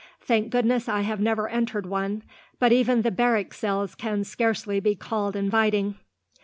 [0.19, 2.23] Thank goodness I have never entered one;
[2.57, 5.93] but even the barrack cells can scarcely be called inviting."